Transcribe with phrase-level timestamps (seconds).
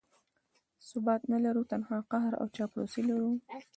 [0.91, 3.31] ثبات نه لرو، تنها قهر او چاپلوسي لرو.